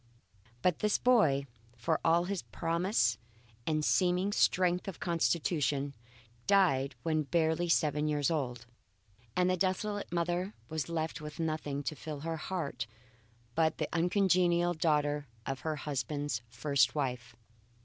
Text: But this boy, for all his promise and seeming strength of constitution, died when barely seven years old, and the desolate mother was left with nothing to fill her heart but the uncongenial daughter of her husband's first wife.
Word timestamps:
But 0.63 0.79
this 0.79 0.97
boy, 0.97 1.45
for 1.77 1.99
all 2.03 2.23
his 2.23 2.41
promise 2.41 3.19
and 3.67 3.85
seeming 3.85 4.31
strength 4.33 4.87
of 4.87 4.99
constitution, 4.99 5.93
died 6.47 6.95
when 7.03 7.21
barely 7.21 7.69
seven 7.69 8.07
years 8.07 8.31
old, 8.31 8.65
and 9.35 9.47
the 9.47 9.55
desolate 9.55 10.11
mother 10.11 10.55
was 10.69 10.89
left 10.89 11.21
with 11.21 11.39
nothing 11.39 11.83
to 11.83 11.95
fill 11.95 12.21
her 12.21 12.37
heart 12.37 12.87
but 13.53 13.77
the 13.77 13.87
uncongenial 13.93 14.73
daughter 14.73 15.27
of 15.45 15.59
her 15.59 15.75
husband's 15.75 16.41
first 16.49 16.95
wife. 16.95 17.35